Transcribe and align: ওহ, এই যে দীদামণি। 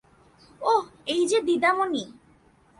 ওহ, 0.61 0.83
এই 1.07 1.21
যে 1.27 1.39
দীদামণি। 1.41 2.03